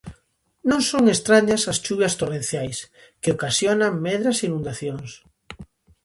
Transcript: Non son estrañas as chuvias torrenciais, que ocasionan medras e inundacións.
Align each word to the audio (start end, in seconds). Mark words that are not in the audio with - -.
Non 0.69 0.81
son 0.89 1.03
estrañas 1.15 1.61
as 1.71 1.81
chuvias 1.85 2.17
torrenciais, 2.19 2.77
que 3.21 3.33
ocasionan 3.35 4.01
medras 4.05 4.37
e 4.39 4.45
inundacións. 4.49 5.11